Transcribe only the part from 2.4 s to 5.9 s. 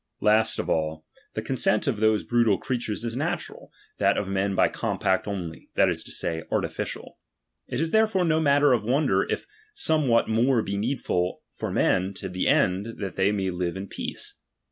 creatures is natural; that L^Lof men by compact only, that